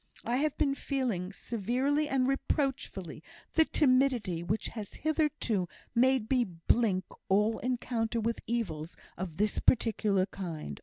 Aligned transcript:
I 0.25 0.37
have 0.37 0.57
been 0.57 0.73
feeling, 0.73 1.31
severely 1.31 2.09
and 2.09 2.27
reproachfully, 2.27 3.21
the 3.53 3.65
timidity 3.65 4.41
which 4.41 4.69
has 4.69 4.95
hitherto 4.95 5.69
made 5.93 6.27
me 6.31 6.43
blink 6.43 7.05
all 7.29 7.59
encounter 7.59 8.19
with 8.19 8.39
evils 8.47 8.97
of 9.15 9.37
this 9.37 9.59
particular 9.59 10.25
kind. 10.25 10.79